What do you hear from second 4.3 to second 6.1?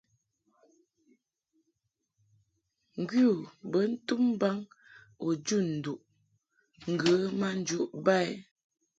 baŋ u jun nduʼ